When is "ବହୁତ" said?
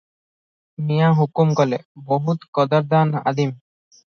2.13-2.51